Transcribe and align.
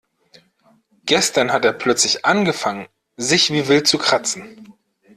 Gestern 1.05 1.51
hat 1.53 1.63
er 1.63 1.73
plötzlich 1.73 2.25
angefangen, 2.25 2.87
sich 3.17 3.51
wie 3.53 3.67
wild 3.67 3.85
zu 3.87 3.99
kratzen. 3.99 4.73